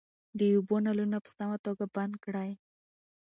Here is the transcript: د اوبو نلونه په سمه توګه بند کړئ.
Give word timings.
د 0.37 0.39
اوبو 0.55 0.75
نلونه 0.85 1.17
په 1.23 1.29
سمه 1.35 1.57
توګه 1.65 1.85
بند 1.95 2.13
کړئ. 2.25 2.51